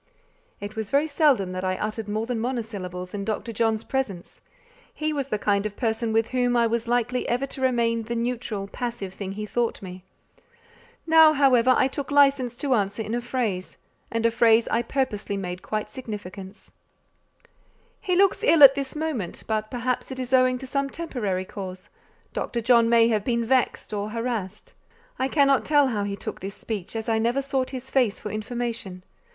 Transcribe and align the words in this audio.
It 0.59 0.75
was 0.75 0.89
very 0.89 1.05
seldom 1.05 1.51
that 1.51 1.63
I 1.63 1.77
uttered 1.77 2.07
more 2.09 2.25
than 2.25 2.39
monosyllables 2.39 3.13
in 3.13 3.23
Dr. 3.23 3.53
John's 3.53 3.83
presence; 3.83 4.41
he 4.91 5.13
was 5.13 5.27
the 5.27 5.37
kind 5.37 5.63
of 5.67 5.75
person 5.77 6.11
with 6.11 6.29
whom 6.29 6.57
I 6.57 6.65
was 6.65 6.87
likely 6.87 7.29
ever 7.29 7.45
to 7.45 7.61
remain 7.61 8.01
the 8.01 8.15
neutral, 8.15 8.67
passive 8.67 9.13
thing 9.13 9.33
he 9.33 9.45
thought 9.45 9.79
me. 9.83 10.03
Now, 11.05 11.33
however, 11.33 11.75
I 11.77 11.87
took 11.87 12.09
licence 12.09 12.57
to 12.57 12.73
answer 12.73 13.03
in 13.03 13.13
a 13.13 13.21
phrase: 13.21 13.77
and 14.09 14.25
a 14.25 14.31
phrase 14.31 14.67
I 14.69 14.81
purposely 14.81 15.37
made 15.37 15.61
quite 15.61 15.87
significant. 15.87 16.69
"He 17.99 18.15
looks 18.15 18.43
ill 18.43 18.63
at 18.63 18.73
this 18.73 18.95
moment; 18.95 19.43
but 19.45 19.69
perhaps 19.69 20.09
it 20.09 20.19
is 20.19 20.33
owing 20.33 20.57
to 20.57 20.65
some 20.65 20.89
temporary 20.89 21.45
cause: 21.45 21.89
Dr. 22.33 22.59
John 22.61 22.89
may 22.89 23.09
have 23.09 23.23
been 23.23 23.45
vexed 23.45 23.93
or 23.93 24.09
harassed." 24.09 24.73
I 25.19 25.27
cannot 25.27 25.63
tell 25.63 25.89
how 25.89 26.05
he 26.05 26.15
took 26.15 26.39
this 26.39 26.55
speech, 26.55 26.95
as 26.95 27.07
I 27.07 27.19
never 27.19 27.43
sought 27.43 27.69
his 27.69 27.91
face 27.91 28.19
for 28.19 28.31
information. 28.31 29.03